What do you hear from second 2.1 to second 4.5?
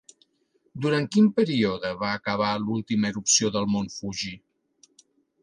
acabar l'última erupció del mont Fuji?